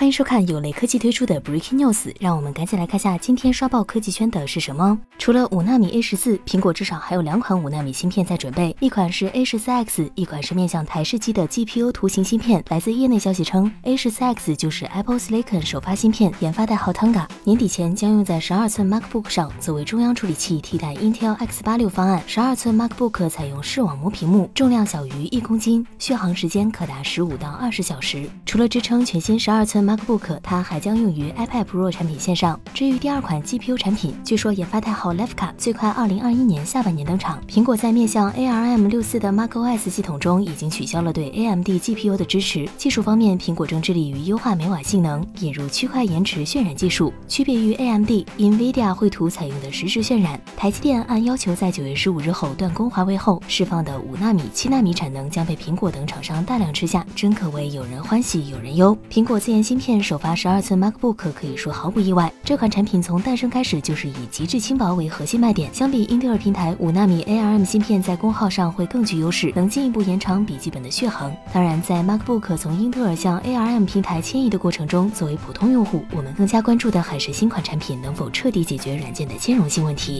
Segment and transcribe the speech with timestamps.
[0.00, 4.98] 欢迎收看有雷科技推出的 Breaking News，让我们赶紧来看下今天刷爆科技圈的是什么。
[5.18, 12.64] 除了五纳米 A 十四，苹果至少还有两款五纳米芯片在准备，一款是 A 十四 X，一款是面向台式机的 GPU 图形芯片。
[12.70, 22.22] 来自业内消息称，A 十四 X 就是 Apple Silicon 首发芯片，研发代号 Tonga，年底前将用在十二寸 MacBook 上，作为中央处理器替代 Intel X 八六方案。
[22.26, 28.24] 十二寸 MacBook 采用视网膜屏幕，重量小于一公斤，续航时间可达十五到二十小时。
[28.46, 29.89] 除了支撑全新十二寸。
[29.90, 32.58] MacBook 它还将用于 iPad Pro 产品线上。
[32.72, 37.42] 至于第二款 GPU 产品，据说研发代号 Lefka，最快2021年下半年登场。
[37.48, 42.68] 苹果在面向 ARM 六四的 macOS 系统中已经取消了对 AMD GPU 的支持。
[42.76, 47.12] 技术方面，苹果正致力于优化每瓦性能，引入区块延迟渲染技术。
[47.26, 50.40] 区别于 AMD，NVIDIA 绘图采用的实时渲染。
[50.56, 58.96] 台积电按要求在九月十五日后断供华为后释放的五纳米、七纳米产能将被苹果等厂商大量吃下，真可谓有人欢喜有人忧。
[59.10, 62.30] 苹果自研芯片首发十二寸 MacBook 可以说毫不意外。
[62.44, 65.72] 这款产品从诞生开始就是以极致轻薄为核心卖点。
[65.72, 71.34] 相比英特尔平台五纳米 ARM 芯片，在功耗上会更具优势，能进一步延长笔记本的续航。
[71.52, 80.18] 当然，在 MacBook 从英特尔向 ARM 平台迁移的过程中，作为普通用户，我们更加关注的还是新款产品能否彻底解决软件的兼容性问题。